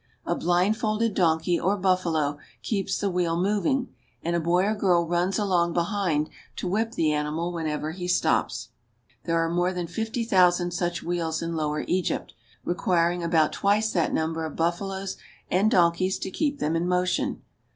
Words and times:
A 0.25 0.33
blindfolded 0.33 1.13
donkey 1.13 1.59
or 1.59 1.77
buffalo 1.77 2.39
keeps 2.63 2.97
the 2.97 3.11
wheel 3.11 3.37
moving, 3.39 3.93
and 4.23 4.35
a 4.35 4.39
boy 4.39 4.65
or 4.65 4.73
girl 4.73 5.05
runs 5.05 5.37
along 5.37 5.73
behind 5.73 6.27
to 6.55 6.67
whip 6.67 6.93
the 6.93 7.13
animal 7.13 7.53
when 7.53 7.67
ever 7.67 7.91
he 7.91 8.07
stops. 8.07 8.69
There 9.25 9.37
are 9.37 9.47
more 9.47 9.71
than 9.73 9.85
fifty 9.85 10.23
thousand 10.23 10.71
such 10.71 11.03
wheels 11.03 11.43
in 11.43 11.55
lower 11.55 11.81
Egypt, 11.81 12.33
requiring 12.65 13.21
about 13.21 13.53
twice 13.53 13.91
that 13.93 14.11
number 14.11 14.43
of 14.43 14.55
buffaloes 14.55 15.17
and 15.51 15.69
donkeys 15.69 16.17
to 16.17 16.31
keep 16.31 16.57
them 16.57 16.75
in 16.75 16.87
motion. 16.87 17.43